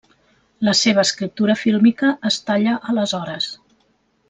La 0.67 0.73
seva 0.79 1.03
escriptura 1.07 1.57
fílmica 1.65 2.11
es 2.31 2.41
talla 2.49 2.75
aleshores. 2.95 3.53